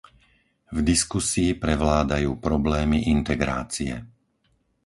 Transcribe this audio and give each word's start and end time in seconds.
V 0.65 0.79
diskusii 0.91 1.51
prevládajú 1.63 2.31
problémy 2.47 2.97
integrácie. 3.15 3.93